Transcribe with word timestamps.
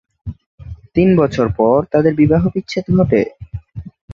তিন 0.95 1.09
বছর 1.17 1.47
পর 1.57 1.77
তাদের 1.91 2.13
বিবাহবিচ্ছেদ 2.15 2.85
ঘটে। 2.97 3.21